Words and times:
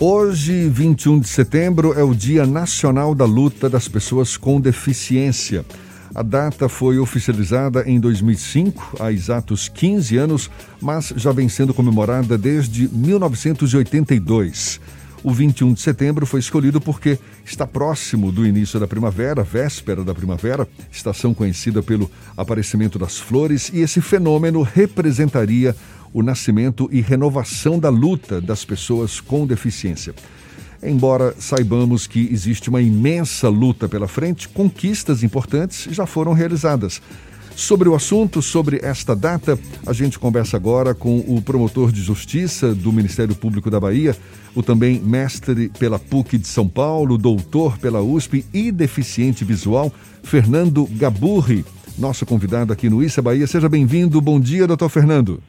Hoje, 0.00 0.68
21 0.68 1.18
de 1.18 1.26
setembro, 1.26 1.92
é 1.92 2.04
o 2.04 2.14
Dia 2.14 2.46
Nacional 2.46 3.16
da 3.16 3.24
Luta 3.24 3.68
das 3.68 3.88
Pessoas 3.88 4.36
com 4.36 4.60
Deficiência. 4.60 5.64
A 6.14 6.22
data 6.22 6.68
foi 6.68 7.00
oficializada 7.00 7.82
em 7.84 7.98
2005, 7.98 8.98
há 9.00 9.10
exatos 9.10 9.68
15 9.68 10.16
anos, 10.16 10.48
mas 10.80 11.12
já 11.16 11.32
vem 11.32 11.48
sendo 11.48 11.74
comemorada 11.74 12.38
desde 12.38 12.88
1982. 12.94 14.80
O 15.24 15.32
21 15.32 15.72
de 15.72 15.80
setembro 15.80 16.24
foi 16.24 16.38
escolhido 16.38 16.80
porque 16.80 17.18
está 17.44 17.66
próximo 17.66 18.30
do 18.30 18.46
início 18.46 18.78
da 18.78 18.86
primavera, 18.86 19.42
véspera 19.42 20.04
da 20.04 20.14
primavera, 20.14 20.68
estação 20.92 21.34
conhecida 21.34 21.82
pelo 21.82 22.08
aparecimento 22.36 23.00
das 23.00 23.18
flores, 23.18 23.68
e 23.74 23.80
esse 23.80 24.00
fenômeno 24.00 24.62
representaria 24.62 25.74
o 26.12 26.22
nascimento 26.22 26.88
e 26.92 27.00
renovação 27.00 27.78
da 27.78 27.88
luta 27.88 28.40
das 28.40 28.64
pessoas 28.64 29.20
com 29.20 29.46
deficiência. 29.46 30.14
Embora 30.82 31.34
saibamos 31.38 32.06
que 32.06 32.28
existe 32.32 32.68
uma 32.68 32.80
imensa 32.80 33.48
luta 33.48 33.88
pela 33.88 34.06
frente, 34.06 34.48
conquistas 34.48 35.22
importantes 35.22 35.88
já 35.90 36.06
foram 36.06 36.32
realizadas. 36.32 37.02
Sobre 37.56 37.88
o 37.88 37.96
assunto, 37.96 38.40
sobre 38.40 38.78
esta 38.84 39.16
data, 39.16 39.58
a 39.84 39.92
gente 39.92 40.16
conversa 40.16 40.56
agora 40.56 40.94
com 40.94 41.18
o 41.26 41.42
promotor 41.42 41.90
de 41.90 42.00
justiça 42.00 42.72
do 42.72 42.92
Ministério 42.92 43.34
Público 43.34 43.68
da 43.68 43.80
Bahia, 43.80 44.16
o 44.54 44.62
também 44.62 45.00
mestre 45.00 45.68
pela 45.76 45.98
PUC 45.98 46.38
de 46.38 46.46
São 46.46 46.68
Paulo, 46.68 47.18
doutor 47.18 47.76
pela 47.78 48.00
USP 48.00 48.46
e 48.54 48.70
deficiente 48.70 49.44
visual, 49.44 49.92
Fernando 50.22 50.88
Gaburri, 50.92 51.64
nosso 51.98 52.24
convidado 52.24 52.72
aqui 52.72 52.88
no 52.88 53.02
Issa 53.02 53.20
Bahia. 53.20 53.48
Seja 53.48 53.68
bem-vindo. 53.68 54.20
Bom 54.20 54.38
dia, 54.38 54.64
doutor 54.64 54.88
Fernando. 54.88 55.42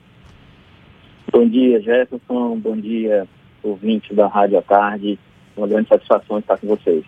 Bom 1.32 1.48
dia, 1.48 1.82
Jefferson. 1.82 2.60
Bom 2.60 2.78
dia, 2.78 3.28
ouvinte 3.62 4.14
da 4.14 4.28
Rádio 4.28 4.58
à 4.58 4.62
Tarde. 4.62 5.20
Uma 5.56 5.68
grande 5.68 5.90
satisfação 5.90 6.40
estar 6.40 6.58
com 6.58 6.68
vocês. 6.68 7.04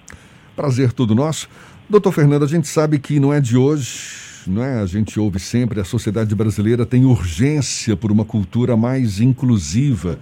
Prazer 0.55 0.93
todo 0.93 1.15
nosso. 1.15 1.49
Doutor 1.89 2.11
Fernando, 2.11 2.43
a 2.43 2.47
gente 2.47 2.67
sabe 2.67 2.99
que 2.99 3.19
não 3.19 3.33
é 3.33 3.41
de 3.41 3.57
hoje, 3.57 4.45
não 4.47 4.63
é? 4.63 4.79
A 4.79 4.85
gente 4.85 5.19
ouve 5.19 5.39
sempre, 5.39 5.79
a 5.79 5.83
sociedade 5.83 6.35
brasileira 6.35 6.85
tem 6.85 7.05
urgência 7.05 7.95
por 7.95 8.11
uma 8.11 8.25
cultura 8.25 8.77
mais 8.77 9.19
inclusiva. 9.19 10.19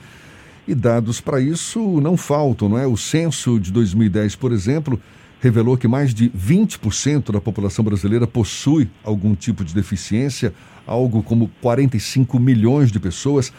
E 0.68 0.76
dados 0.76 1.20
para 1.20 1.42
isso 1.42 2.00
não 2.00 2.16
faltam, 2.16 2.70
não 2.70 2.78
é? 2.78 2.86
O 2.86 2.96
censo 2.96 3.60
de 3.60 3.72
2010, 3.72 4.36
por 4.36 4.52
exemplo, 4.52 5.00
revelou 5.42 5.78
que 5.78 5.88
mais 5.88 6.14
de 6.14 6.30
20% 6.30 7.32
da 7.32 7.42
população 7.42 7.84
brasileira 7.84 8.28
possui 8.28 8.90
algum 9.04 9.34
tipo 9.36 9.64
de 9.64 9.74
deficiência, 9.74 10.54
algo 10.86 11.24
como 11.24 11.50
45 11.62 12.40
milhões 12.40 12.92
de 12.92 13.00
pessoas. 13.00 13.52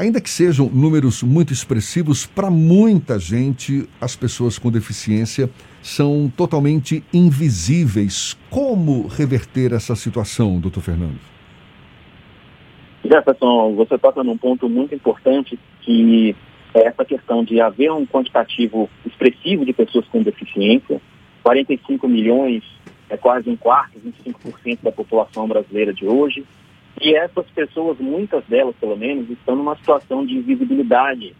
Ainda 0.00 0.18
que 0.18 0.30
sejam 0.30 0.66
números 0.66 1.22
muito 1.22 1.52
expressivos, 1.52 2.24
para 2.24 2.50
muita 2.50 3.18
gente, 3.18 3.86
as 4.00 4.16
pessoas 4.16 4.58
com 4.58 4.70
deficiência 4.70 5.50
são 5.82 6.32
totalmente 6.34 7.04
invisíveis. 7.12 8.34
Como 8.48 9.06
reverter 9.08 9.74
essa 9.74 9.94
situação, 9.94 10.58
doutor 10.58 10.80
Fernando? 10.80 11.18
Jefferson, 13.04 13.74
você 13.74 13.98
toca 13.98 14.24
num 14.24 14.38
ponto 14.38 14.70
muito 14.70 14.94
importante 14.94 15.58
que 15.82 16.34
é 16.72 16.86
essa 16.86 17.04
questão 17.04 17.44
de 17.44 17.60
haver 17.60 17.92
um 17.92 18.06
quantitativo 18.06 18.88
expressivo 19.04 19.66
de 19.66 19.74
pessoas 19.74 20.06
com 20.06 20.22
deficiência. 20.22 20.98
45 21.42 22.08
milhões 22.08 22.64
é 23.10 23.18
quase 23.18 23.50
um 23.50 23.56
quarto, 23.56 24.00
25% 24.00 24.78
da 24.82 24.92
população 24.92 25.46
brasileira 25.46 25.92
de 25.92 26.06
hoje. 26.06 26.42
E 27.00 27.14
essas 27.14 27.46
pessoas, 27.50 27.98
muitas 27.98 28.44
delas 28.44 28.74
pelo 28.76 28.96
menos, 28.96 29.28
estão 29.30 29.56
numa 29.56 29.76
situação 29.76 30.24
de 30.24 30.34
invisibilidade. 30.34 31.34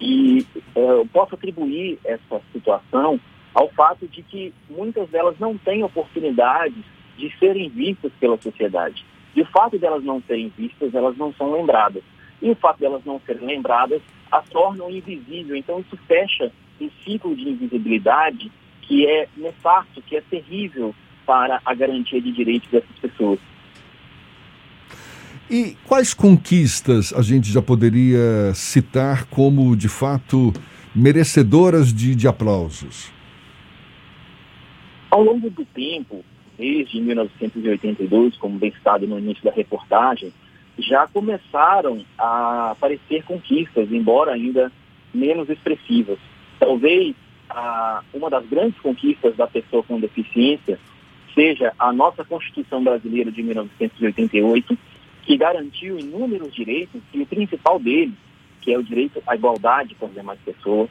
E 0.00 0.46
uh, 0.74 0.80
eu 0.80 1.08
posso 1.12 1.34
atribuir 1.34 1.98
essa 2.04 2.40
situação 2.52 3.20
ao 3.54 3.68
fato 3.70 4.08
de 4.08 4.22
que 4.22 4.52
muitas 4.68 5.08
delas 5.10 5.38
não 5.38 5.56
têm 5.56 5.84
oportunidades 5.84 6.84
de 7.16 7.32
serem 7.38 7.68
vistas 7.68 8.12
pela 8.18 8.36
sociedade. 8.40 9.04
E 9.36 9.42
o 9.42 9.46
fato 9.46 9.78
delas 9.78 10.02
não 10.04 10.20
serem 10.22 10.52
vistas, 10.56 10.94
elas 10.94 11.16
não 11.16 11.32
são 11.34 11.52
lembradas. 11.52 12.02
E 12.42 12.50
o 12.50 12.56
fato 12.56 12.80
delas 12.80 13.04
não 13.04 13.20
serem 13.24 13.46
lembradas 13.46 14.02
as 14.30 14.48
tornam 14.48 14.90
invisível. 14.90 15.54
Então 15.54 15.80
isso 15.80 15.96
fecha 16.08 16.52
um 16.80 16.90
ciclo 17.04 17.34
de 17.36 17.48
invisibilidade 17.48 18.50
que 18.82 19.06
é 19.06 19.28
nefasto, 19.36 20.02
que 20.02 20.16
é 20.16 20.20
terrível 20.20 20.94
para 21.24 21.60
a 21.64 21.74
garantia 21.74 22.20
de 22.20 22.32
direitos 22.32 22.68
dessas 22.70 22.98
pessoas. 22.98 23.38
E 25.50 25.76
quais 25.86 26.14
conquistas 26.14 27.12
a 27.12 27.20
gente 27.20 27.52
já 27.52 27.60
poderia 27.60 28.54
citar 28.54 29.26
como, 29.26 29.76
de 29.76 29.88
fato, 29.88 30.52
merecedoras 30.94 31.92
de, 31.92 32.14
de 32.14 32.26
aplausos? 32.26 33.12
Ao 35.10 35.22
longo 35.22 35.50
do 35.50 35.64
tempo, 35.66 36.24
desde 36.58 36.98
1982, 37.00 38.36
como 38.36 38.58
bem 38.58 38.72
citado 38.72 39.06
no 39.06 39.18
início 39.18 39.44
da 39.44 39.52
reportagem, 39.52 40.32
já 40.78 41.06
começaram 41.06 42.04
a 42.18 42.70
aparecer 42.70 43.22
conquistas, 43.24 43.92
embora 43.92 44.32
ainda 44.32 44.72
menos 45.12 45.48
expressivas. 45.48 46.18
Talvez 46.58 47.14
a, 47.50 48.02
uma 48.12 48.30
das 48.30 48.46
grandes 48.46 48.80
conquistas 48.80 49.36
da 49.36 49.46
pessoa 49.46 49.82
com 49.82 50.00
deficiência 50.00 50.78
seja 51.34 51.72
a 51.78 51.92
nossa 51.92 52.24
Constituição 52.24 52.82
Brasileira 52.82 53.30
de 53.30 53.42
1988, 53.42 54.78
que 55.24 55.36
garantiu 55.36 55.98
inúmeros 55.98 56.54
direitos, 56.54 57.00
e 57.12 57.22
o 57.22 57.26
principal 57.26 57.78
deles, 57.78 58.14
que 58.60 58.72
é 58.72 58.78
o 58.78 58.82
direito 58.82 59.22
à 59.26 59.34
igualdade 59.34 59.94
com 59.94 60.06
as 60.06 60.14
demais 60.14 60.38
pessoas. 60.40 60.88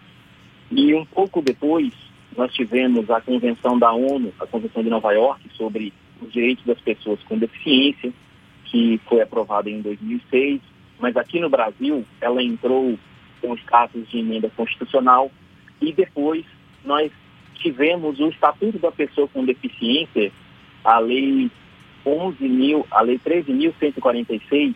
E 0.71 0.93
um 0.93 1.05
pouco 1.05 1.41
depois, 1.41 1.93
nós 2.35 2.53
tivemos 2.53 3.09
a 3.09 3.21
Convenção 3.21 3.77
da 3.77 3.91
ONU, 3.91 4.33
a 4.39 4.47
Convenção 4.47 4.83
de 4.83 4.89
Nova 4.89 5.11
York, 5.11 5.41
sobre 5.55 5.93
os 6.21 6.31
direitos 6.31 6.65
das 6.65 6.79
pessoas 6.79 7.21
com 7.23 7.37
deficiência, 7.37 8.11
que 8.65 8.99
foi 9.07 9.21
aprovada 9.21 9.69
em 9.69 9.81
2006, 9.81 10.61
mas 10.99 11.15
aqui 11.17 11.39
no 11.39 11.49
Brasil 11.49 12.05
ela 12.21 12.41
entrou 12.41 12.97
com 13.41 13.53
status 13.55 14.09
de 14.09 14.19
emenda 14.19 14.49
constitucional 14.55 15.29
e 15.81 15.91
depois 15.91 16.45
nós 16.83 17.11
tivemos 17.55 18.19
o 18.19 18.29
Estatuto 18.29 18.79
da 18.79 18.91
Pessoa 18.91 19.27
com 19.27 19.45
Deficiência, 19.45 20.31
a 20.83 20.99
Lei 20.99 21.51
11 22.05 22.47
mil, 22.47 22.85
a 22.91 23.01
Lei 23.01 23.19
13.146, 23.19 24.75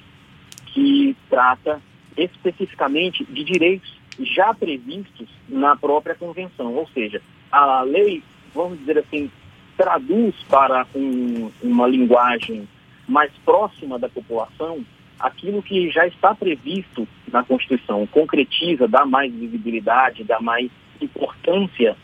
que 0.67 1.15
trata 1.29 1.81
especificamente 2.17 3.23
de 3.25 3.43
direitos 3.43 3.91
já 4.19 4.53
previstos 4.53 5.27
na 5.47 5.75
própria 5.75 6.15
convenção. 6.15 6.73
Ou 6.73 6.87
seja, 6.89 7.21
a 7.51 7.83
lei, 7.83 8.23
vamos 8.53 8.79
dizer 8.79 8.97
assim, 8.97 9.29
traduz 9.77 10.35
para 10.49 10.85
um, 10.95 11.51
uma 11.61 11.87
linguagem 11.87 12.67
mais 13.07 13.31
próxima 13.45 13.99
da 13.99 14.09
população 14.09 14.83
aquilo 15.19 15.61
que 15.61 15.89
já 15.89 16.05
está 16.07 16.33
previsto 16.35 17.07
na 17.31 17.43
Constituição, 17.43 18.05
concretiza, 18.07 18.87
dá 18.87 19.05
mais 19.05 19.33
visibilidade, 19.33 20.23
dá 20.23 20.39
mais 20.39 20.69
importância 21.01 21.95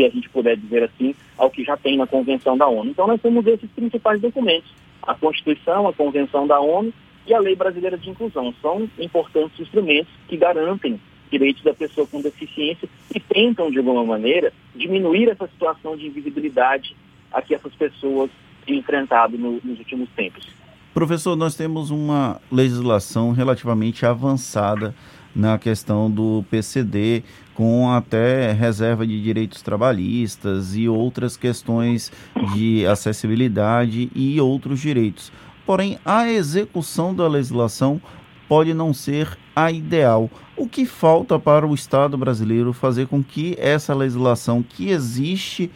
se 0.00 0.06
a 0.06 0.10
gente 0.10 0.28
puder 0.30 0.56
dizer 0.56 0.84
assim, 0.84 1.14
ao 1.36 1.50
que 1.50 1.62
já 1.62 1.76
tem 1.76 1.96
na 1.96 2.06
Convenção 2.06 2.56
da 2.56 2.66
ONU. 2.66 2.90
Então 2.90 3.06
nós 3.06 3.20
temos 3.20 3.46
esses 3.46 3.70
principais 3.70 4.20
documentos, 4.20 4.70
a 5.02 5.14
Constituição, 5.14 5.86
a 5.86 5.92
Convenção 5.92 6.46
da 6.46 6.58
ONU 6.58 6.92
e 7.26 7.34
a 7.34 7.38
Lei 7.38 7.54
Brasileira 7.54 7.98
de 7.98 8.08
Inclusão. 8.08 8.54
São 8.62 8.88
importantes 8.98 9.60
instrumentos 9.60 10.12
que 10.26 10.36
garantem 10.36 10.98
direitos 11.30 11.62
da 11.62 11.74
pessoa 11.74 12.06
com 12.06 12.20
deficiência 12.20 12.88
e 13.14 13.20
tentam, 13.20 13.70
de 13.70 13.78
alguma 13.78 14.04
maneira, 14.04 14.52
diminuir 14.74 15.28
essa 15.28 15.46
situação 15.46 15.96
de 15.96 16.06
invisibilidade 16.06 16.96
a 17.30 17.40
que 17.40 17.54
essas 17.54 17.72
pessoas 17.74 18.30
têm 18.66 18.78
enfrentado 18.78 19.38
no, 19.38 19.60
nos 19.62 19.78
últimos 19.78 20.08
tempos. 20.10 20.48
Professor, 20.92 21.36
nós 21.36 21.54
temos 21.54 21.90
uma 21.90 22.40
legislação 22.50 23.30
relativamente 23.30 24.04
avançada 24.04 24.94
na 25.34 25.58
questão 25.58 26.10
do 26.10 26.44
PCD, 26.50 27.22
com 27.54 27.90
até 27.90 28.52
reserva 28.52 29.06
de 29.06 29.22
direitos 29.22 29.62
trabalhistas 29.62 30.74
e 30.76 30.88
outras 30.88 31.36
questões 31.36 32.10
de 32.54 32.86
acessibilidade 32.86 34.10
e 34.14 34.40
outros 34.40 34.80
direitos. 34.80 35.32
Porém, 35.66 35.98
a 36.04 36.28
execução 36.28 37.14
da 37.14 37.28
legislação 37.28 38.00
pode 38.48 38.74
não 38.74 38.92
ser 38.92 39.38
a 39.54 39.70
ideal. 39.70 40.28
O 40.56 40.66
que 40.66 40.84
falta 40.84 41.38
para 41.38 41.66
o 41.66 41.74
Estado 41.74 42.18
brasileiro 42.18 42.72
fazer 42.72 43.06
com 43.06 43.22
que 43.22 43.54
essa 43.58 43.94
legislação 43.94 44.62
que 44.62 44.90
existe 44.90 45.70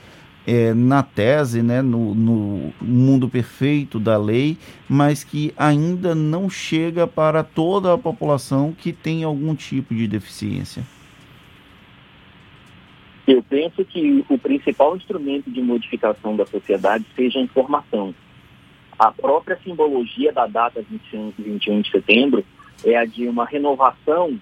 é, 0.47 0.75
na 0.75 1.03
tese, 1.03 1.63
né, 1.63 1.81
no, 1.81 2.15
no, 2.15 2.73
mundo 2.81 3.29
perfeito 3.29 3.99
da 3.99 4.17
lei, 4.17 4.59
mas 4.89 5.25
que 5.25 5.55
ainda 5.57 6.15
não 6.15 6.51
chega 6.51 7.07
para 7.07 7.43
toda 7.43 7.95
a 7.95 7.99
população 7.99 8.73
que 8.73 8.93
tem 8.93 9.25
algum 9.25 9.55
tipo 9.55 9.95
de 9.95 10.07
deficiência? 10.07 10.83
Eu 13.27 13.43
penso 13.43 13.83
que 13.87 14.23
o 14.29 14.37
principal 14.37 14.97
instrumento 14.97 15.51
de 15.51 15.63
modificação 15.63 16.37
da 16.37 16.45
sociedade 16.45 17.07
seja 17.17 17.39
a 17.39 17.43
informação. 17.43 18.15
A 18.99 19.11
própria 19.11 19.59
simbologia 19.65 20.31
da 20.31 20.47
data 20.47 20.85
21, 20.89 21.33
21 21.39 21.81
de 21.81 21.91
setembro 21.91 22.45
é 22.85 22.97
a 22.97 23.07
de 23.07 23.27
uma 23.27 23.47
renovação 23.47 24.39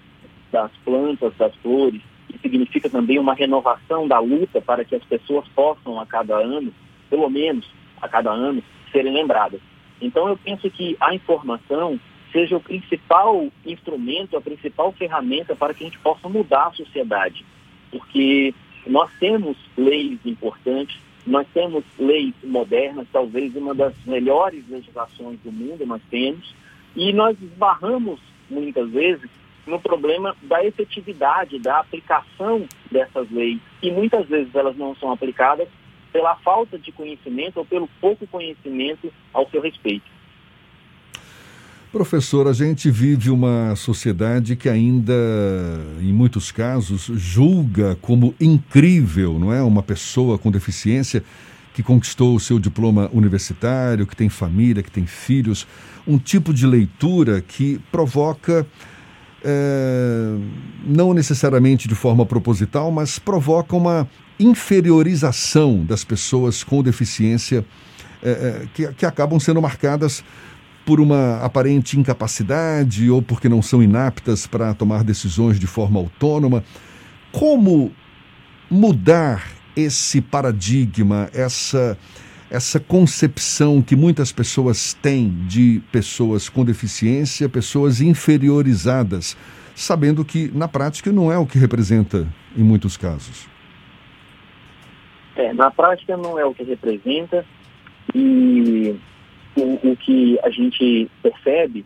das 0.51 0.69
plantas, 0.83 1.33
das 1.37 1.55
flores, 1.55 2.01
que 2.27 2.37
significa 2.39 2.89
também 2.89 3.19
uma 3.19 3.33
renovação 3.33 4.07
da 4.07 4.19
luta 4.19 4.61
para 4.61 4.83
que 4.83 4.95
as 4.95 5.03
pessoas 5.03 5.47
possam, 5.49 5.99
a 5.99 6.05
cada 6.05 6.35
ano, 6.35 6.73
pelo 7.09 7.29
menos 7.29 7.65
a 8.01 8.07
cada 8.07 8.31
ano, 8.31 8.63
serem 8.91 9.13
lembradas. 9.13 9.61
Então, 10.01 10.27
eu 10.27 10.37
penso 10.37 10.69
que 10.69 10.97
a 10.99 11.13
informação 11.13 11.99
seja 12.31 12.57
o 12.57 12.59
principal 12.59 13.47
instrumento, 13.65 14.35
a 14.35 14.41
principal 14.41 14.91
ferramenta 14.91 15.55
para 15.55 15.73
que 15.73 15.83
a 15.83 15.87
gente 15.87 15.99
possa 15.99 16.27
mudar 16.27 16.67
a 16.67 16.73
sociedade. 16.73 17.45
Porque 17.91 18.53
nós 18.87 19.09
temos 19.19 19.55
leis 19.77 20.19
importantes, 20.25 20.99
nós 21.25 21.47
temos 21.53 21.83
leis 21.97 22.33
modernas, 22.43 23.07
talvez 23.13 23.55
uma 23.55 23.73
das 23.73 23.93
melhores 24.05 24.67
legislações 24.67 25.39
do 25.41 25.51
mundo 25.51 25.85
nós 25.85 26.01
temos, 26.09 26.53
e 26.95 27.13
nós 27.13 27.37
esbarramos 27.41 28.19
muitas 28.49 28.89
vezes 28.89 29.29
no 29.65 29.79
problema 29.79 30.35
da 30.41 30.63
efetividade, 30.63 31.59
da 31.59 31.79
aplicação 31.79 32.65
dessas 32.91 33.29
leis. 33.31 33.59
E 33.81 33.91
muitas 33.91 34.27
vezes 34.27 34.53
elas 34.53 34.75
não 34.77 34.95
são 34.95 35.11
aplicadas 35.11 35.67
pela 36.11 36.35
falta 36.37 36.77
de 36.77 36.91
conhecimento 36.91 37.57
ou 37.57 37.65
pelo 37.65 37.87
pouco 37.99 38.27
conhecimento 38.27 39.11
ao 39.33 39.49
seu 39.49 39.61
respeito. 39.61 40.05
Professor, 41.91 42.47
a 42.47 42.53
gente 42.53 42.89
vive 42.89 43.29
uma 43.29 43.75
sociedade 43.75 44.55
que 44.55 44.67
ainda, 44.67 45.13
em 46.01 46.11
muitos 46.11 46.51
casos, 46.51 47.03
julga 47.13 47.95
como 48.01 48.33
incrível, 48.41 49.37
não 49.37 49.53
é? 49.53 49.61
Uma 49.61 49.83
pessoa 49.83 50.39
com 50.39 50.49
deficiência 50.49 51.23
que 51.73 51.83
conquistou 51.83 52.35
o 52.35 52.39
seu 52.39 52.57
diploma 52.57 53.09
universitário, 53.13 54.07
que 54.07 54.15
tem 54.15 54.27
família, 54.27 54.81
que 54.81 54.89
tem 54.89 55.05
filhos, 55.05 55.67
um 56.07 56.17
tipo 56.17 56.51
de 56.53 56.65
leitura 56.65 57.41
que 57.41 57.79
provoca, 57.91 58.65
é, 59.43 60.35
não 60.85 61.13
necessariamente 61.13 61.87
de 61.87 61.95
forma 61.95 62.25
proposital, 62.25 62.91
mas 62.91 63.19
provoca 63.19 63.75
uma 63.75 64.07
inferiorização 64.39 65.83
das 65.83 66.03
pessoas 66.03 66.63
com 66.63 66.81
deficiência 66.81 67.65
é, 68.21 68.67
que, 68.73 68.87
que 68.93 69.05
acabam 69.05 69.39
sendo 69.39 69.61
marcadas 69.61 70.23
por 70.85 70.99
uma 70.99 71.37
aparente 71.37 71.99
incapacidade 71.99 73.09
ou 73.09 73.21
porque 73.21 73.47
não 73.47 73.61
são 73.61 73.81
inaptas 73.81 74.47
para 74.47 74.73
tomar 74.73 75.03
decisões 75.03 75.59
de 75.59 75.67
forma 75.67 75.99
autônoma. 75.99 76.63
Como 77.31 77.91
mudar 78.69 79.47
esse 79.75 80.21
paradigma, 80.21 81.29
essa 81.33 81.97
essa 82.53 82.79
concepção 82.79 83.81
que 83.81 83.95
muitas 83.95 84.31
pessoas 84.31 84.93
têm 84.93 85.27
de 85.47 85.81
pessoas 85.91 86.47
com 86.47 86.63
deficiência, 86.63 87.49
pessoas 87.49 87.99
inferiorizadas, 87.99 89.35
sabendo 89.73 90.23
que 90.23 90.51
na 90.55 90.67
prática 90.67 91.11
não 91.11 91.31
é 91.31 91.37
o 91.37 91.47
que 91.47 91.57
representa 91.57 92.27
em 92.55 92.61
muitos 92.61 92.95
casos. 92.95 93.49
É, 95.35 95.51
na 95.51 95.71
prática 95.71 96.15
não 96.15 96.37
é 96.37 96.45
o 96.45 96.53
que 96.53 96.63
representa 96.63 97.43
e 98.13 98.95
o, 99.55 99.91
o 99.91 99.97
que 99.97 100.37
a 100.43 100.51
gente 100.51 101.09
percebe 101.23 101.83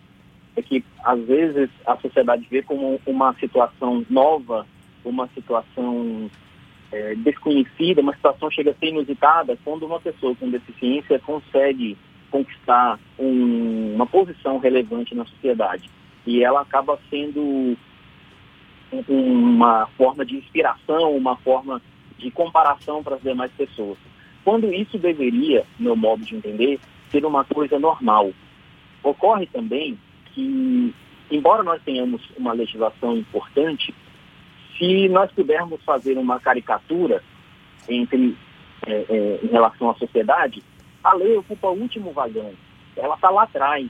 é 0.57 0.61
que, 0.61 0.83
às 1.01 1.21
vezes, 1.21 1.69
a 1.85 1.95
sociedade 1.95 2.45
vê 2.51 2.61
como 2.61 2.99
uma 3.05 3.33
situação 3.35 4.05
nova, 4.09 4.67
uma 5.05 5.29
situação 5.33 6.29
é, 6.91 7.15
desconhecida, 7.15 8.01
uma 8.01 8.13
situação 8.15 8.49
chega 8.49 8.71
a 8.71 8.73
ser 8.75 8.87
inusitada 8.87 9.57
quando 9.63 9.85
uma 9.85 9.99
pessoa 9.99 10.35
com 10.35 10.49
deficiência 10.49 11.19
consegue 11.19 11.97
conquistar 12.29 12.99
um, 13.17 13.95
uma 13.95 14.05
posição 14.05 14.57
relevante 14.57 15.15
na 15.15 15.25
sociedade. 15.25 15.89
E 16.25 16.43
ela 16.43 16.61
acaba 16.61 16.99
sendo 17.09 17.77
uma 19.07 19.87
forma 19.97 20.25
de 20.25 20.37
inspiração, 20.37 21.15
uma 21.15 21.35
forma 21.37 21.81
de 22.17 22.31
comparação 22.31 23.03
para 23.03 23.15
as 23.15 23.21
demais 23.21 23.51
pessoas. 23.51 23.97
Quando 24.43 24.73
isso 24.73 24.97
deveria, 24.97 25.65
no 25.77 25.85
meu 25.85 25.95
modo 25.95 26.23
de 26.23 26.35
entender, 26.35 26.79
ser 27.11 27.25
uma 27.25 27.43
coisa 27.43 27.77
normal. 27.79 28.31
Ocorre 29.03 29.45
também 29.47 29.97
que, 30.33 30.93
embora 31.29 31.63
nós 31.63 31.81
tenhamos 31.83 32.21
uma 32.37 32.53
legislação 32.53 33.17
importante, 33.17 33.93
se 34.77 35.09
nós 35.09 35.31
pudermos 35.31 35.81
fazer 35.83 36.17
uma 36.17 36.39
caricatura 36.39 37.23
entre 37.89 38.37
é, 38.85 39.05
é, 39.09 39.39
em 39.43 39.47
relação 39.47 39.89
à 39.89 39.95
sociedade, 39.95 40.63
a 41.03 41.13
lei 41.13 41.35
ocupa 41.37 41.67
o 41.67 41.79
último 41.79 42.11
vagão. 42.11 42.53
Ela 42.95 43.15
está 43.15 43.29
lá 43.29 43.43
atrás. 43.43 43.89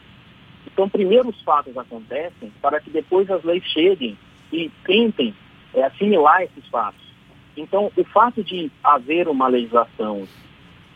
Então, 0.65 0.89
primeiro 0.89 1.29
os 1.29 1.41
fatos 1.41 1.77
acontecem 1.77 2.51
para 2.61 2.79
que 2.79 2.89
depois 2.89 3.29
as 3.29 3.43
leis 3.43 3.63
cheguem 3.65 4.17
e 4.51 4.71
tentem 4.85 5.33
é, 5.73 5.83
assimilar 5.83 6.43
esses 6.43 6.65
fatos. 6.67 7.05
Então, 7.55 7.91
o 7.95 8.03
fato 8.05 8.43
de 8.43 8.71
haver 8.83 9.27
uma 9.27 9.47
legislação 9.47 10.27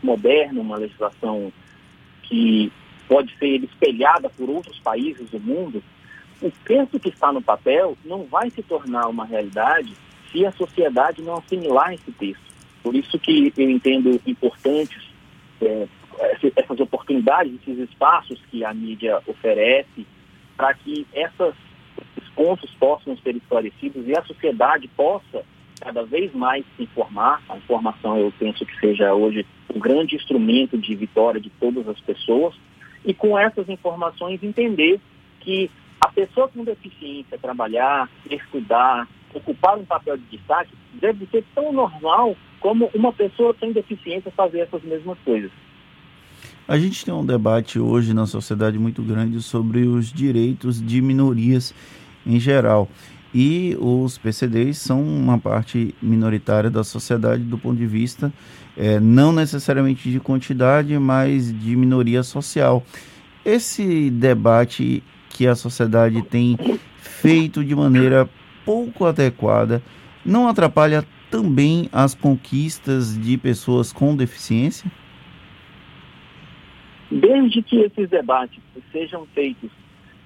moderna, 0.02 0.60
uma 0.60 0.76
legislação 0.76 1.52
que 2.22 2.72
pode 3.08 3.36
ser 3.36 3.62
espelhada 3.64 4.30
por 4.30 4.48
outros 4.48 4.78
países 4.78 5.28
do 5.30 5.40
mundo, 5.40 5.82
o 6.42 6.50
texto 6.64 6.98
que 6.98 7.08
está 7.08 7.32
no 7.32 7.40
papel 7.40 7.96
não 8.04 8.24
vai 8.24 8.50
se 8.50 8.62
tornar 8.62 9.08
uma 9.08 9.24
realidade 9.24 9.94
se 10.30 10.44
a 10.44 10.52
sociedade 10.52 11.22
não 11.22 11.36
assimilar 11.36 11.92
esse 11.94 12.10
texto. 12.12 12.42
Por 12.82 12.94
isso 12.94 13.18
que 13.18 13.52
eu 13.56 13.70
entendo 13.70 14.20
importantes 14.26 15.08
é, 15.60 15.86
essas 16.56 16.80
oportunidades, 16.80 17.54
esses 17.54 17.78
espaços 17.90 18.40
que 18.50 18.64
a 18.64 18.74
mídia 18.74 19.22
oferece, 19.26 20.06
para 20.56 20.74
que 20.74 21.06
essas, 21.12 21.54
esses 22.16 22.28
pontos 22.30 22.70
possam 22.74 23.16
ser 23.18 23.36
esclarecidos 23.36 24.06
e 24.06 24.16
a 24.16 24.22
sociedade 24.24 24.88
possa 24.88 25.44
cada 25.80 26.02
vez 26.04 26.32
mais 26.34 26.64
se 26.76 26.84
informar. 26.84 27.42
A 27.48 27.56
informação, 27.56 28.16
eu 28.18 28.32
penso 28.38 28.64
que 28.64 28.78
seja 28.78 29.14
hoje 29.14 29.46
o 29.68 29.78
grande 29.78 30.16
instrumento 30.16 30.76
de 30.76 30.94
vitória 30.94 31.40
de 31.40 31.50
todas 31.50 31.88
as 31.88 32.00
pessoas. 32.00 32.54
E 33.04 33.12
com 33.12 33.38
essas 33.38 33.68
informações, 33.68 34.42
entender 34.42 35.00
que 35.40 35.70
a 36.02 36.08
pessoa 36.08 36.48
com 36.48 36.64
deficiência 36.64 37.38
trabalhar, 37.38 38.10
estudar, 38.28 39.06
ocupar 39.32 39.78
um 39.78 39.84
papel 39.84 40.16
de 40.16 40.36
destaque, 40.36 40.72
deve 40.94 41.26
ser 41.26 41.44
tão 41.54 41.72
normal 41.72 42.36
como 42.58 42.90
uma 42.92 43.12
pessoa 43.12 43.54
sem 43.60 43.72
deficiência 43.72 44.32
fazer 44.36 44.60
essas 44.60 44.82
mesmas 44.82 45.16
coisas. 45.24 45.50
A 46.66 46.76
gente 46.76 47.04
tem 47.04 47.14
um 47.14 47.24
debate 47.24 47.78
hoje 47.78 48.12
na 48.12 48.26
sociedade 48.26 48.78
muito 48.78 49.00
grande 49.00 49.40
sobre 49.40 49.86
os 49.86 50.12
direitos 50.12 50.84
de 50.84 51.00
minorias 51.00 51.72
em 52.26 52.40
geral. 52.40 52.88
E 53.32 53.76
os 53.80 54.18
PCDs 54.18 54.78
são 54.78 55.00
uma 55.02 55.38
parte 55.38 55.94
minoritária 56.02 56.68
da 56.68 56.84
sociedade 56.84 57.44
do 57.44 57.56
ponto 57.56 57.76
de 57.76 57.86
vista 57.86 58.32
é, 58.76 58.98
não 58.98 59.32
necessariamente 59.32 60.10
de 60.10 60.18
quantidade, 60.18 60.98
mas 60.98 61.46
de 61.56 61.76
minoria 61.76 62.22
social. 62.22 62.84
Esse 63.44 64.10
debate 64.10 65.02
que 65.32 65.46
a 65.46 65.54
sociedade 65.54 66.22
tem 66.22 66.56
feito 66.98 67.64
de 67.64 67.74
maneira 67.74 68.28
pouco 68.64 69.04
adequada 69.06 69.82
não 70.24 70.46
atrapalha 70.46 71.04
também 71.30 71.88
as 71.92 72.14
conquistas 72.14 73.18
de 73.18 73.36
pessoas 73.36 73.92
com 73.92 74.14
deficiência? 74.14 74.90
Desde 77.10 77.62
que 77.62 77.76
esses 77.78 78.08
debates 78.08 78.62
sejam 78.92 79.26
feitos 79.34 79.70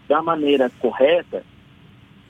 da 0.08 0.22
maneira 0.22 0.70
correta, 0.78 1.44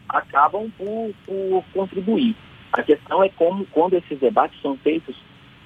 acabam 0.08 0.70
por, 0.78 1.12
por 1.26 1.64
contribuir. 1.72 2.34
A 2.72 2.82
questão 2.82 3.22
é 3.22 3.28
como, 3.28 3.66
quando 3.66 3.94
esses 3.94 4.18
debates 4.18 4.60
são 4.60 4.76
feitos 4.76 5.16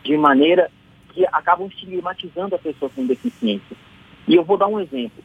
de 0.03 0.17
maneira 0.17 0.71
que 1.13 1.27
acabam 1.27 1.67
estigmatizando 1.69 2.55
a 2.55 2.59
pessoa 2.59 2.91
com 2.91 3.07
deficiência. 3.07 3.77
E 4.27 4.35
eu 4.35 4.45
vou 4.45 4.57
dar 4.57 4.69
um 4.69 4.81
exemplo. 4.81 5.23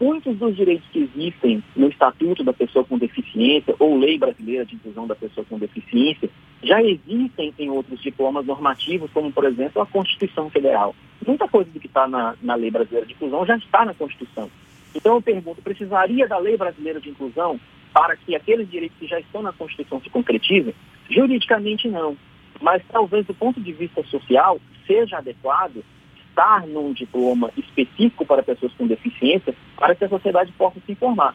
Muitos 0.00 0.36
dos 0.38 0.56
direitos 0.56 0.88
que 0.90 1.00
existem 1.00 1.62
no 1.76 1.88
Estatuto 1.88 2.42
da 2.42 2.52
Pessoa 2.52 2.84
com 2.84 2.98
Deficiência 2.98 3.74
ou 3.78 3.98
Lei 3.98 4.18
Brasileira 4.18 4.64
de 4.64 4.74
Inclusão 4.74 5.06
da 5.06 5.14
Pessoa 5.14 5.46
com 5.48 5.58
Deficiência 5.58 6.30
já 6.62 6.82
existem 6.82 7.52
em 7.58 7.70
outros 7.70 8.00
diplomas 8.00 8.46
normativos, 8.46 9.10
como, 9.12 9.32
por 9.32 9.44
exemplo, 9.44 9.82
a 9.82 9.86
Constituição 9.86 10.48
Federal. 10.48 10.94
Muita 11.26 11.46
coisa 11.48 11.70
do 11.70 11.78
que 11.78 11.86
está 11.86 12.08
na, 12.08 12.34
na 12.42 12.54
Lei 12.54 12.70
Brasileira 12.70 13.06
de 13.06 13.12
Inclusão 13.12 13.44
já 13.44 13.56
está 13.56 13.84
na 13.84 13.94
Constituição. 13.94 14.50
Então 14.94 15.14
eu 15.14 15.22
pergunto, 15.22 15.62
precisaria 15.62 16.26
da 16.26 16.38
Lei 16.38 16.56
Brasileira 16.56 17.00
de 17.00 17.10
Inclusão 17.10 17.58
para 17.92 18.16
que 18.16 18.34
aqueles 18.34 18.70
direitos 18.70 18.98
que 18.98 19.06
já 19.06 19.20
estão 19.20 19.42
na 19.42 19.52
Constituição 19.52 20.00
se 20.00 20.10
concretizem? 20.10 20.74
Juridicamente 21.10 21.88
não. 21.88 22.16
Mas 22.60 22.82
talvez 22.90 23.26
do 23.26 23.34
ponto 23.34 23.60
de 23.60 23.72
vista 23.72 24.02
social 24.04 24.60
seja 24.86 25.18
adequado 25.18 25.84
estar 26.32 26.66
num 26.66 26.92
diploma 26.92 27.50
específico 27.56 28.24
para 28.24 28.42
pessoas 28.42 28.72
com 28.72 28.86
deficiência 28.86 29.54
para 29.76 29.94
que 29.94 30.04
a 30.04 30.08
sociedade 30.08 30.50
possa 30.52 30.80
se 30.84 30.92
informar. 30.92 31.34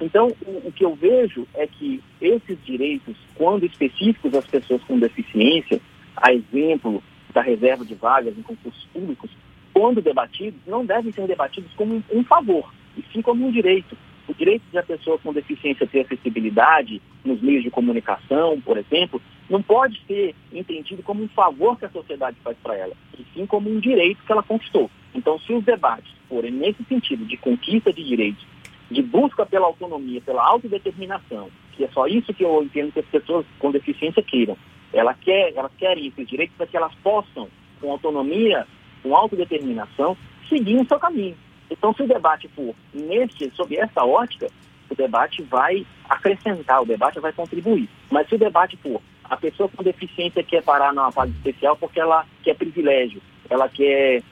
Então, 0.00 0.28
o, 0.46 0.68
o, 0.68 0.72
que 0.72 0.84
eu 0.84 0.94
vejo 0.94 1.46
é 1.54 1.66
que 1.66 2.02
esses 2.20 2.58
direitos, 2.64 3.16
quando 3.34 3.64
específicos 3.64 4.34
às 4.34 4.46
pessoas 4.46 4.82
com 4.84 4.98
deficiência, 4.98 5.80
a 6.16 6.32
exemplo 6.32 7.02
da 7.32 7.40
reserva 7.40 7.84
de 7.84 7.94
vagas 7.94 8.36
em 8.36 8.42
concursos 8.42 8.84
públicos, 8.92 9.30
quando 9.72 10.00
debatidos, 10.00 10.60
não 10.66 10.84
devem 10.84 11.12
ser 11.12 11.26
debatidos 11.26 11.72
como 11.74 11.94
um, 11.94 12.02
um 12.12 12.24
favor, 12.24 12.72
e 12.96 13.04
sim 13.12 13.22
como 13.22 13.46
um 13.46 13.50
direito. 13.50 13.96
O 14.28 14.34
direito 14.34 14.62
de 14.70 14.78
a 14.78 14.82
pessoa 14.82 15.18
com 15.18 15.32
deficiência 15.32 15.86
ter 15.86 16.00
acessibilidade, 16.00 17.02
nos 17.24 17.40
meios 17.42 17.62
de 17.62 17.70
comunicação, 17.70 18.60
por 18.60 18.78
exemplo, 18.78 19.20
não 19.48 19.62
pode 19.62 20.00
ser 20.06 20.34
entendido 20.52 21.02
como 21.02 21.22
um 21.22 21.28
favor 21.28 21.78
que 21.78 21.84
a 21.84 21.90
sociedade 21.90 22.36
faz 22.42 22.56
para 22.62 22.76
ela, 22.76 22.94
e 23.18 23.24
sim 23.34 23.46
como 23.46 23.70
um 23.70 23.78
direito 23.78 24.22
que 24.24 24.32
ela 24.32 24.42
conquistou. 24.42 24.90
Então, 25.14 25.38
se 25.38 25.52
os 25.52 25.64
debates 25.64 26.12
forem 26.28 26.50
nesse 26.50 26.82
sentido 26.84 27.24
de 27.24 27.36
conquista 27.36 27.92
de 27.92 28.02
direitos, 28.02 28.44
de 28.90 29.02
busca 29.02 29.46
pela 29.46 29.66
autonomia, 29.66 30.20
pela 30.20 30.44
autodeterminação, 30.44 31.50
que 31.72 31.84
é 31.84 31.88
só 31.88 32.06
isso 32.06 32.32
que 32.32 32.44
eu 32.44 32.62
entendo 32.62 32.92
que 32.92 33.00
as 33.00 33.06
pessoas 33.06 33.46
com 33.58 33.70
deficiência 33.70 34.22
queiram. 34.22 34.56
Ela 34.92 35.14
quer, 35.14 35.52
elas 35.54 35.72
querem 35.76 36.06
esses 36.06 36.26
direitos 36.28 36.56
para 36.56 36.66
que 36.66 36.76
elas 36.76 36.94
possam, 37.02 37.48
com 37.80 37.90
autonomia, 37.90 38.66
com 39.02 39.14
autodeterminação, 39.14 40.16
seguir 40.48 40.76
o 40.76 40.86
seu 40.86 40.98
caminho. 40.98 41.36
Então, 41.70 41.92
se 41.94 42.02
o 42.02 42.06
debate 42.06 42.48
for 42.48 42.74
nesse, 42.92 43.50
sob 43.54 43.76
essa 43.76 44.04
ótica, 44.04 44.48
o 44.88 44.94
debate 44.94 45.42
vai 45.42 45.84
acrescentar, 46.08 46.82
o 46.82 46.86
debate 46.86 47.18
vai 47.18 47.32
contribuir. 47.32 47.88
Mas 48.10 48.28
se 48.28 48.34
o 48.34 48.38
debate 48.38 48.76
for 48.76 49.00
a 49.24 49.36
pessoa 49.36 49.68
com 49.68 49.82
deficiência 49.82 50.42
quer 50.42 50.62
parar 50.62 50.92
numa 50.92 51.10
fase 51.10 51.32
especial 51.32 51.76
porque 51.76 51.98
ela 51.98 52.26
quer 52.42 52.54
privilégio, 52.54 53.20
ela 53.48 53.68
quer 53.68 54.22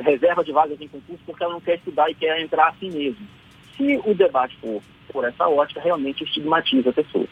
reserva 0.00 0.42
de 0.42 0.52
vagas 0.52 0.80
em 0.80 0.88
concurso 0.88 1.22
porque 1.26 1.44
ela 1.44 1.52
não 1.52 1.60
quer 1.60 1.76
estudar 1.76 2.10
e 2.10 2.14
quer 2.14 2.40
entrar 2.40 2.68
assim 2.68 2.90
mesmo. 2.90 3.26
Se 3.76 4.00
o 4.04 4.14
debate 4.14 4.56
for 4.60 4.82
por 5.12 5.24
essa 5.24 5.46
ótica, 5.46 5.80
realmente 5.80 6.24
estigmatiza 6.24 6.90
a 6.90 6.92
pessoa. 6.92 7.26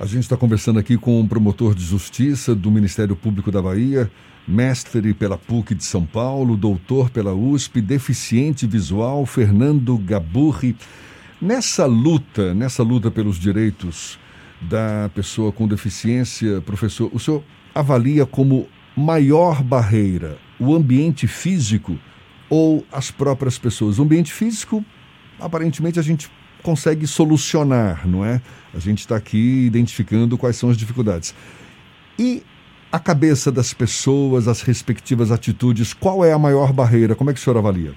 A 0.00 0.06
gente 0.06 0.22
está 0.22 0.36
conversando 0.36 0.78
aqui 0.78 0.96
com 0.96 1.20
um 1.20 1.28
promotor 1.28 1.74
de 1.74 1.84
justiça 1.84 2.54
do 2.54 2.70
Ministério 2.70 3.14
Público 3.14 3.50
da 3.52 3.60
Bahia, 3.60 4.10
mestre 4.48 5.12
pela 5.12 5.36
PUC 5.36 5.74
de 5.74 5.84
São 5.84 6.04
Paulo, 6.06 6.56
doutor 6.56 7.10
pela 7.10 7.34
USP, 7.34 7.80
deficiente 7.80 8.66
visual, 8.66 9.24
Fernando 9.26 9.96
Gaburri. 9.98 10.74
Nessa 11.40 11.86
luta, 11.86 12.54
nessa 12.54 12.82
luta 12.82 13.10
pelos 13.10 13.38
direitos 13.38 14.18
da 14.62 15.10
pessoa 15.14 15.52
com 15.52 15.66
deficiência, 15.66 16.60
professor, 16.60 17.10
o 17.12 17.18
senhor 17.18 17.42
avalia 17.74 18.24
como 18.24 18.68
maior 18.96 19.62
barreira 19.62 20.38
o 20.58 20.74
ambiente 20.74 21.26
físico 21.26 21.98
ou 22.48 22.86
as 22.92 23.10
próprias 23.10 23.58
pessoas? 23.58 23.98
O 23.98 24.02
ambiente 24.02 24.32
físico, 24.32 24.84
aparentemente, 25.40 25.98
a 25.98 26.02
gente 26.02 26.30
consegue 26.62 27.06
solucionar, 27.06 28.06
não 28.06 28.24
é? 28.24 28.40
A 28.72 28.78
gente 28.78 29.00
está 29.00 29.16
aqui 29.16 29.66
identificando 29.66 30.38
quais 30.38 30.56
são 30.56 30.70
as 30.70 30.76
dificuldades. 30.76 31.34
E 32.18 32.42
a 32.90 32.98
cabeça 32.98 33.50
das 33.50 33.74
pessoas, 33.74 34.46
as 34.46 34.62
respectivas 34.62 35.32
atitudes, 35.32 35.92
qual 35.92 36.24
é 36.24 36.32
a 36.32 36.38
maior 36.38 36.72
barreira? 36.72 37.14
Como 37.14 37.30
é 37.30 37.32
que 37.32 37.40
o 37.40 37.42
senhor 37.42 37.56
avalia? 37.56 37.94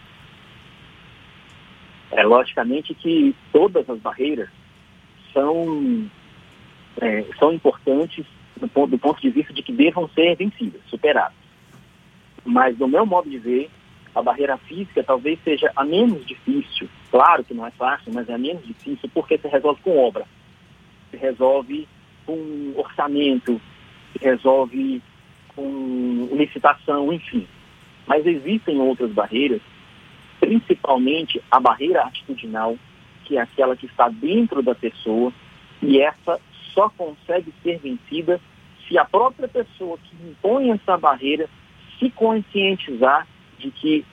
É, 2.11 2.23
logicamente 2.23 2.93
que 2.93 3.35
todas 3.51 3.87
as 3.89 3.99
barreiras 3.99 4.49
são, 5.33 6.09
é, 7.01 7.25
são 7.37 7.53
importantes 7.53 8.25
do 8.59 8.67
ponto, 8.67 8.91
do 8.91 8.97
ponto 8.97 9.21
de 9.21 9.29
vista 9.29 9.53
de 9.53 9.61
que 9.61 9.71
devam 9.71 10.07
ser 10.09 10.35
vencidas, 10.35 10.81
superadas. 10.87 11.37
Mas, 12.43 12.77
do 12.77 12.87
meu 12.87 13.05
modo 13.05 13.29
de 13.29 13.37
ver, 13.37 13.69
a 14.13 14.21
barreira 14.21 14.57
física 14.57 15.03
talvez 15.03 15.37
seja 15.43 15.71
a 15.75 15.83
menos 15.83 16.25
difícil. 16.25 16.87
Claro 17.11 17.43
que 17.43 17.53
não 17.53 17.65
é 17.65 17.71
fácil, 17.71 18.13
mas 18.13 18.29
é 18.29 18.33
a 18.33 18.37
menos 18.37 18.65
difícil 18.65 19.09
porque 19.13 19.37
se 19.37 19.47
resolve 19.47 19.81
com 19.81 19.97
obra, 19.97 20.25
se 21.11 21.17
resolve 21.17 21.87
com 22.25 22.73
orçamento, 22.77 23.59
se 24.13 24.23
resolve 24.23 25.01
com 25.55 26.29
licitação, 26.33 27.11
enfim. 27.11 27.47
Mas 28.07 28.25
existem 28.25 28.79
outras 28.79 29.11
barreiras, 29.11 29.61
principalmente 30.39 31.41
a 31.51 31.59
barreira 31.59 32.03
atitudinal, 32.03 32.77
que 33.25 33.37
é 33.37 33.41
aquela 33.41 33.75
que 33.75 33.87
está 33.87 34.07
dentro 34.07 34.61
da 34.61 34.75
pessoa, 34.75 35.33
e 35.81 35.99
essa 35.99 36.39
só 36.75 36.89
consegue 36.89 37.51
ser 37.63 37.79
vencida 37.79 38.39
se 38.87 38.97
a 38.97 39.05
própria 39.05 39.47
pessoa 39.47 39.97
que 39.97 40.15
impõe 40.29 40.69
essa 40.69 40.95
barreira 40.97 41.49
se 41.97 42.11
conscientizar 42.11 43.25
de 43.57 43.71
que 43.71 44.05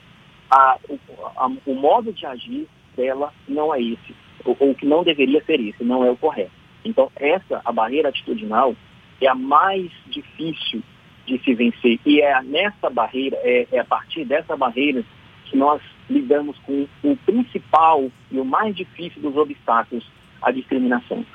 a, 0.49 0.77
o, 0.89 0.99
a, 1.35 1.51
o 1.65 1.75
modo 1.75 2.11
de 2.11 2.25
agir 2.25 2.67
dela 2.95 3.31
não 3.47 3.75
é 3.75 3.81
esse, 3.81 4.15
ou, 4.45 4.73
que 4.73 4.85
não 4.85 5.03
deveria 5.03 5.43
ser 5.43 5.59
esse, 5.59 5.83
não 5.83 6.03
é 6.03 6.09
o 6.09 6.17
correto. 6.17 6.51
Então, 6.85 7.11
essa, 7.15 7.61
a 7.63 7.71
barreira 7.71 8.09
atitudinal, 8.09 8.75
é 9.21 9.27
a 9.27 9.35
mais 9.35 9.89
difícil 10.07 10.81
de 11.25 11.37
se 11.43 11.53
vencer. 11.53 11.99
E 12.05 12.21
é 12.21 12.41
nessa 12.43 12.89
barreira, 12.89 13.37
é, 13.41 13.67
é 13.71 13.79
a 13.79 13.85
partir 13.85 14.25
dessa 14.25 14.55
barreira 14.57 15.03
que 15.45 15.57
nós 15.57 15.81
lidamos 16.09 16.57
com 16.59 16.87
o 17.03 17.15
principal 17.17 18.09
e 18.31 18.39
o 18.39 18.45
mais 18.45 18.75
difícil 18.75 19.21
dos 19.21 19.35
obstáculos, 19.35 20.05
a 20.41 20.51
discriminação. 20.51 21.25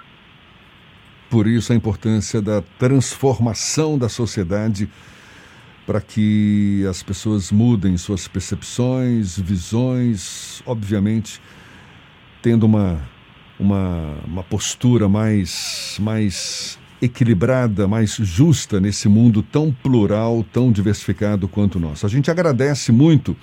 Por 1.31 1.47
isso 1.47 1.73
a 1.73 1.77
importância 1.77 2.41
da 2.41 2.63
transformação 2.79 3.99
da 3.99 4.09
sociedade 4.09 4.89
para 5.87 6.01
que 6.01 6.85
as 6.89 7.03
pessoas 7.03 7.51
mudem 7.51 7.97
suas 7.97 8.29
percepções, 8.29 9.39
visões, 9.39 10.63
obviamente, 10.67 11.41
tendo 12.43 12.65
uma, 12.67 13.01
uma, 13.59 14.15
uma 14.27 14.43
postura 14.43 15.09
mais, 15.09 15.97
mais 15.99 16.79
equilibrada, 17.01 17.89
mais 17.89 18.17
justa 18.17 18.81
nesse 18.81 19.09
mundo 19.09 19.43
tão 19.43 19.73
plural, 19.73 20.45
tão 20.53 20.71
diversificado 20.71 21.49
quanto 21.49 21.77
o 21.77 21.81
nosso. 21.81 22.05
A 22.05 22.09
gente 22.09 22.31
agradece 22.31 22.93
muito 22.93 23.37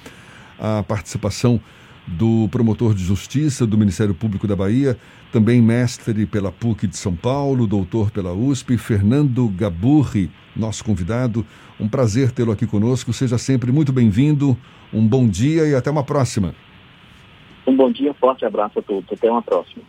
a 0.59 0.83
participação 0.83 1.59
do 2.07 2.47
promotor 2.49 2.93
de 2.93 3.03
justiça 3.03 3.65
do 3.65 3.77
Ministério 3.77 4.13
Público 4.13 4.47
da 4.47 4.55
Bahia, 4.55 4.97
também 5.31 5.61
mestre 5.61 6.25
pela 6.25 6.51
PUC 6.51 6.87
de 6.87 6.97
São 6.97 7.15
Paulo, 7.15 7.65
doutor 7.67 8.11
pela 8.11 8.33
USP, 8.33 8.77
Fernando 8.77 9.47
Gaburri, 9.49 10.29
nosso 10.55 10.83
convidado. 10.83 11.45
Um 11.79 11.89
prazer 11.89 12.31
tê-lo 12.31 12.51
aqui 12.51 12.65
conosco. 12.65 13.11
Seja 13.11 13.37
sempre 13.37 13.71
muito 13.71 13.91
bem-vindo. 13.91 14.57
Um 14.93 15.05
bom 15.05 15.27
dia 15.27 15.67
e 15.67 15.75
até 15.75 15.91
uma 15.91 16.03
próxima. 16.03 16.55
Um 17.67 17.75
bom 17.75 17.91
dia, 17.91 18.13
forte 18.13 18.45
abraço 18.45 18.79
a 18.79 18.81
todos. 18.81 19.11
Até 19.11 19.29
uma 19.29 19.41
próxima. 19.41 19.83